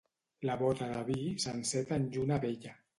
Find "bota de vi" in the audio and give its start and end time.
0.61-1.19